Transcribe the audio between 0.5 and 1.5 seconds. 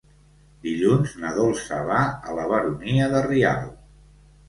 Dilluns na